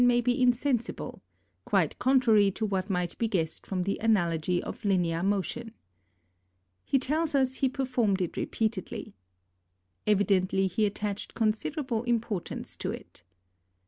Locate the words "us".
7.35-7.57